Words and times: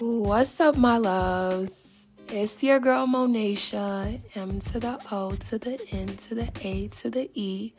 What's 0.00 0.58
up, 0.60 0.78
my 0.78 0.96
loves? 0.96 2.08
It's 2.28 2.62
your 2.62 2.80
girl 2.80 3.06
Monae'Sha, 3.06 4.22
M 4.34 4.58
to 4.58 4.80
the 4.80 4.98
O 5.12 5.32
to 5.32 5.58
the 5.58 5.78
N 5.92 6.16
to 6.16 6.34
the 6.36 6.50
A 6.62 6.88
to 6.88 7.10
the 7.10 7.30
E, 7.34 7.74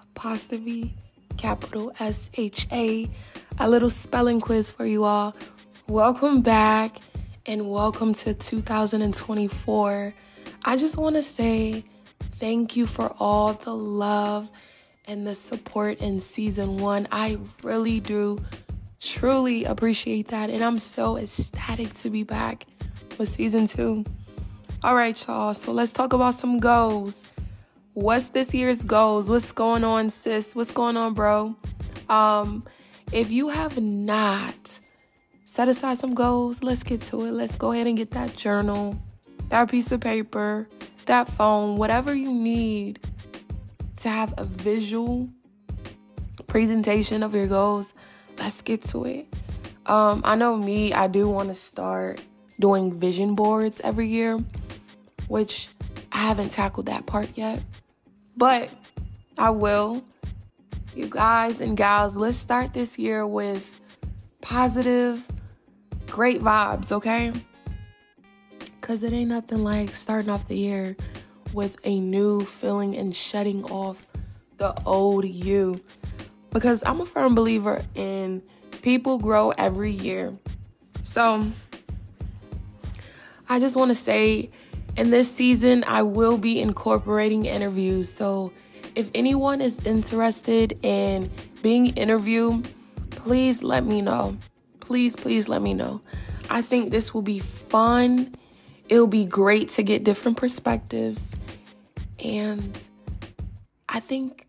apostrophe, 0.00 0.94
capital 1.36 1.92
S 1.98 2.30
H 2.34 2.68
A. 2.70 3.10
A 3.58 3.68
little 3.68 3.90
spelling 3.90 4.40
quiz 4.40 4.70
for 4.70 4.86
you 4.86 5.02
all. 5.02 5.34
Welcome 5.88 6.42
back 6.42 6.98
and 7.44 7.68
welcome 7.68 8.12
to 8.12 8.34
2024. 8.34 10.14
I 10.64 10.76
just 10.76 10.96
want 10.96 11.16
to 11.16 11.22
say 11.22 11.84
thank 12.20 12.76
you 12.76 12.86
for 12.86 13.12
all 13.18 13.54
the 13.54 13.74
love 13.74 14.48
and 15.08 15.26
the 15.26 15.34
support 15.34 15.98
in 15.98 16.20
season 16.20 16.76
one. 16.76 17.08
I 17.10 17.38
really 17.64 17.98
do 17.98 18.38
truly 19.00 19.64
appreciate 19.64 20.28
that. 20.28 20.50
And 20.50 20.62
I'm 20.62 20.78
so 20.78 21.16
ecstatic 21.16 21.94
to 21.94 22.10
be 22.10 22.22
back 22.22 22.66
with 23.18 23.28
season 23.28 23.66
two. 23.66 24.04
All 24.82 24.94
right, 24.94 25.26
y'all. 25.26 25.54
So 25.54 25.72
let's 25.72 25.92
talk 25.92 26.12
about 26.12 26.34
some 26.34 26.58
goals. 26.58 27.26
What's 27.94 28.30
this 28.30 28.52
year's 28.52 28.82
goals? 28.82 29.30
What's 29.30 29.52
going 29.52 29.84
on, 29.84 30.10
sis? 30.10 30.54
What's 30.54 30.72
going 30.72 30.96
on, 30.96 31.14
bro? 31.14 31.56
Um, 32.08 32.64
if 33.12 33.30
you 33.30 33.48
have 33.48 33.80
not 33.80 34.80
set 35.44 35.68
aside 35.68 35.98
some 35.98 36.14
goals, 36.14 36.62
let's 36.62 36.82
get 36.82 37.00
to 37.02 37.24
it. 37.26 37.32
Let's 37.32 37.56
go 37.56 37.72
ahead 37.72 37.86
and 37.86 37.96
get 37.96 38.10
that 38.10 38.36
journal, 38.36 39.00
that 39.48 39.70
piece 39.70 39.92
of 39.92 40.00
paper, 40.00 40.68
that 41.06 41.28
phone, 41.28 41.76
whatever 41.78 42.14
you 42.14 42.32
need 42.32 42.98
to 43.98 44.08
have 44.08 44.34
a 44.36 44.44
visual 44.44 45.28
presentation 46.46 47.22
of 47.22 47.34
your 47.34 47.46
goals 47.46 47.94
let's 48.38 48.62
get 48.62 48.82
to 48.82 49.04
it. 49.04 49.26
Um, 49.86 50.22
I 50.24 50.34
know 50.34 50.56
me, 50.56 50.92
I 50.92 51.06
do 51.06 51.28
want 51.28 51.48
to 51.48 51.54
start 51.54 52.20
doing 52.58 52.98
vision 52.98 53.34
boards 53.34 53.80
every 53.82 54.08
year, 54.08 54.38
which 55.28 55.68
I 56.12 56.18
haven't 56.18 56.50
tackled 56.50 56.86
that 56.86 57.06
part 57.06 57.28
yet, 57.34 57.60
but 58.36 58.70
I 59.36 59.50
will. 59.50 60.04
You 60.94 61.08
guys 61.08 61.60
and 61.60 61.76
gals, 61.76 62.16
let's 62.16 62.36
start 62.36 62.72
this 62.72 62.98
year 62.98 63.26
with 63.26 63.80
positive, 64.40 65.26
great 66.06 66.40
vibes, 66.40 66.92
okay? 66.92 67.32
Because 68.80 69.02
it 69.02 69.12
ain't 69.12 69.30
nothing 69.30 69.64
like 69.64 69.96
starting 69.96 70.30
off 70.30 70.46
the 70.46 70.56
year 70.56 70.96
with 71.52 71.78
a 71.84 71.98
new 71.98 72.44
feeling 72.44 72.96
and 72.96 73.14
shutting 73.14 73.64
off 73.64 74.06
the 74.56 74.74
old 74.86 75.24
you 75.24 75.80
because 76.54 76.84
I'm 76.86 77.00
a 77.00 77.04
firm 77.04 77.34
believer 77.34 77.82
in 77.94 78.42
people 78.80 79.18
grow 79.18 79.50
every 79.50 79.90
year. 79.90 80.32
So 81.02 81.44
I 83.48 83.58
just 83.58 83.76
want 83.76 83.90
to 83.90 83.94
say 83.94 84.50
in 84.96 85.10
this 85.10 85.30
season, 85.30 85.84
I 85.86 86.02
will 86.02 86.38
be 86.38 86.60
incorporating 86.60 87.44
interviews. 87.44 88.10
So 88.10 88.52
if 88.94 89.10
anyone 89.14 89.60
is 89.60 89.80
interested 89.80 90.78
in 90.82 91.30
being 91.60 91.88
interviewed, 91.88 92.68
please 93.10 93.64
let 93.64 93.84
me 93.84 94.00
know. 94.00 94.38
Please, 94.78 95.16
please 95.16 95.48
let 95.48 95.60
me 95.60 95.74
know. 95.74 96.00
I 96.48 96.62
think 96.62 96.92
this 96.92 97.12
will 97.12 97.22
be 97.22 97.40
fun. 97.40 98.32
It'll 98.88 99.08
be 99.08 99.24
great 99.24 99.70
to 99.70 99.82
get 99.82 100.04
different 100.04 100.36
perspectives. 100.36 101.36
And 102.22 102.80
I 103.88 103.98
think 103.98 104.43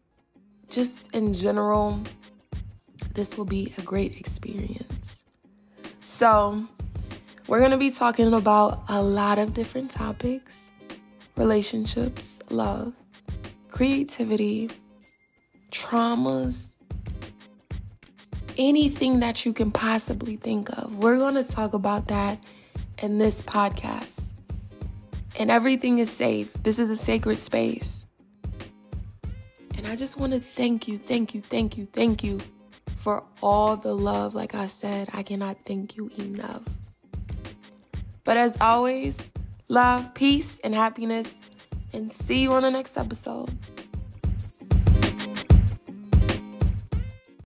just 0.75 1.15
in 1.15 1.31
general, 1.31 2.01
this 3.13 3.37
will 3.37 3.45
be 3.45 3.73
a 3.77 3.81
great 3.81 4.17
experience. 4.17 5.23
So, 6.03 6.67
we're 7.47 7.59
going 7.59 7.71
to 7.71 7.77
be 7.77 7.91
talking 7.91 8.33
about 8.33 8.83
a 8.89 9.01
lot 9.01 9.39
of 9.39 9.53
different 9.53 9.89
topics 9.89 10.73
relationships, 11.37 12.41
love, 12.49 12.93
creativity, 13.69 14.69
traumas, 15.71 16.75
anything 18.57 19.21
that 19.21 19.45
you 19.45 19.53
can 19.53 19.71
possibly 19.71 20.35
think 20.35 20.69
of. 20.77 20.93
We're 20.95 21.17
going 21.17 21.35
to 21.35 21.43
talk 21.43 21.73
about 21.73 22.07
that 22.07 22.37
in 23.01 23.17
this 23.17 23.41
podcast. 23.41 24.33
And 25.37 25.49
everything 25.49 25.99
is 25.99 26.09
safe. 26.09 26.51
This 26.63 26.79
is 26.79 26.91
a 26.91 26.97
sacred 26.97 27.37
space. 27.37 28.04
And 29.85 29.91
I 29.91 29.97
just 29.97 30.17
want 30.17 30.33
to 30.33 30.39
thank 30.39 30.87
you, 30.87 30.97
thank 30.97 31.35
you, 31.35 31.41
thank 31.41 31.77
you, 31.77 31.85
thank 31.85 32.23
you 32.23 32.39
for 32.97 33.23
all 33.43 33.77
the 33.77 33.93
love. 33.93 34.33
Like 34.33 34.55
I 34.55 34.65
said, 34.65 35.09
I 35.13 35.21
cannot 35.21 35.57
thank 35.63 35.95
you 35.95 36.09
enough. 36.17 36.63
But 38.23 38.35
as 38.37 38.59
always, 38.59 39.29
love, 39.69 40.11
peace, 40.15 40.59
and 40.61 40.73
happiness. 40.73 41.39
And 41.93 42.09
see 42.09 42.41
you 42.41 42.53
on 42.53 42.63
the 42.63 42.71
next 42.71 42.97
episode. 42.97 43.51